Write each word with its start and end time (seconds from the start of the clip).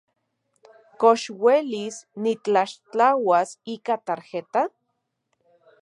¿Kox 0.99 1.21
uelis 1.43 1.95
nitlaxtlauas 2.21 3.49
ika 3.73 3.95
tarjeta? 4.07 4.61